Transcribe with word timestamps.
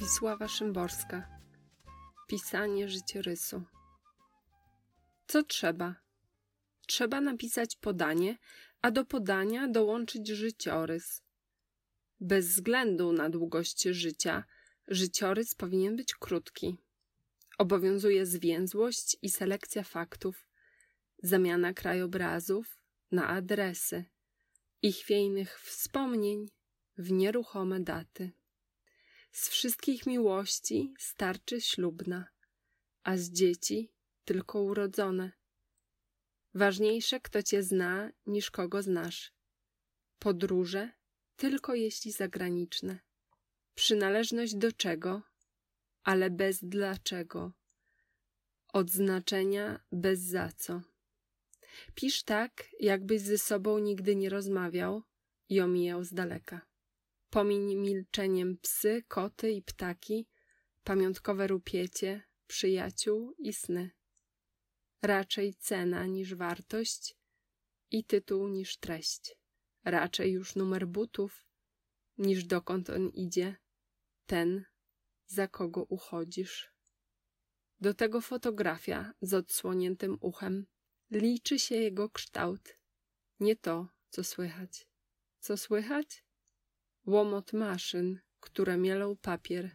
Wiesława 0.00 0.48
Szymborska 0.48 1.28
Pisanie 2.28 2.88
życiorysu 2.88 3.62
Co 5.26 5.42
trzeba? 5.42 5.94
Trzeba 6.86 7.20
napisać 7.20 7.76
podanie, 7.76 8.38
a 8.82 8.90
do 8.90 9.04
podania 9.04 9.68
dołączyć 9.68 10.28
życiorys. 10.28 11.22
Bez 12.20 12.46
względu 12.46 13.12
na 13.12 13.30
długość 13.30 13.82
życia, 13.82 14.44
życiorys 14.88 15.54
powinien 15.54 15.96
być 15.96 16.14
krótki. 16.14 16.76
Obowiązuje 17.58 18.26
zwięzłość 18.26 19.16
i 19.22 19.30
selekcja 19.30 19.82
faktów, 19.82 20.46
zamiana 21.22 21.72
krajobrazów 21.72 22.82
na 23.12 23.28
adresy 23.28 24.04
i 24.82 24.92
chwiejnych 24.92 25.60
wspomnień 25.60 26.48
w 26.98 27.12
nieruchome 27.12 27.80
daty. 27.80 28.39
Z 29.32 29.48
wszystkich 29.48 30.06
miłości 30.06 30.94
starczy 30.98 31.60
ślubna, 31.60 32.28
a 33.02 33.16
z 33.16 33.30
dzieci 33.30 33.92
tylko 34.24 34.62
urodzone. 34.62 35.32
Ważniejsze, 36.54 37.20
kto 37.20 37.42
cię 37.42 37.62
zna, 37.62 38.12
niż 38.26 38.50
kogo 38.50 38.82
znasz. 38.82 39.32
Podróże 40.18 40.90
tylko 41.36 41.74
jeśli 41.74 42.12
zagraniczne. 42.12 42.98
Przynależność 43.74 44.54
do 44.54 44.72
czego, 44.72 45.22
ale 46.02 46.30
bez 46.30 46.64
dlaczego. 46.64 47.52
Odznaczenia 48.72 49.80
bez 49.92 50.20
za 50.20 50.52
co. 50.52 50.80
Pisz 51.94 52.22
tak, 52.22 52.68
jakbyś 52.80 53.20
ze 53.20 53.38
sobą 53.38 53.78
nigdy 53.78 54.16
nie 54.16 54.30
rozmawiał 54.30 55.02
i 55.48 55.60
omijał 55.60 56.04
z 56.04 56.14
daleka. 56.14 56.69
Pomiń 57.30 57.76
milczeniem 57.76 58.58
psy, 58.58 59.02
koty 59.08 59.50
i 59.50 59.62
ptaki, 59.62 60.28
pamiątkowe 60.84 61.46
rupiecie, 61.46 62.22
przyjaciół 62.46 63.34
i 63.38 63.52
sny. 63.52 63.90
Raczej 65.02 65.54
cena 65.54 66.06
niż 66.06 66.34
wartość 66.34 67.16
i 67.90 68.04
tytuł 68.04 68.48
niż 68.48 68.76
treść. 68.76 69.36
Raczej 69.84 70.32
już 70.32 70.56
numer 70.56 70.86
butów 70.86 71.46
niż 72.18 72.44
dokąd 72.44 72.90
on 72.90 73.08
idzie, 73.08 73.56
ten, 74.26 74.64
za 75.26 75.48
kogo 75.48 75.82
uchodzisz. 75.82 76.72
Do 77.80 77.94
tego 77.94 78.20
fotografia 78.20 79.12
z 79.22 79.34
odsłoniętym 79.34 80.18
uchem. 80.20 80.66
Liczy 81.10 81.58
się 81.58 81.74
jego 81.74 82.10
kształt, 82.10 82.78
nie 83.40 83.56
to, 83.56 83.88
co 84.08 84.24
słychać. 84.24 84.88
Co 85.40 85.56
słychać? 85.56 86.24
Łomot 87.10 87.52
maszyn, 87.52 88.18
które 88.40 88.76
mielą 88.76 89.16
papier 89.16 89.70